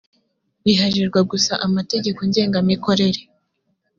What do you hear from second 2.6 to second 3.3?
mikorere